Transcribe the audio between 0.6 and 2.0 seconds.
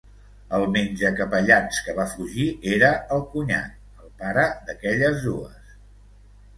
menjacapellans que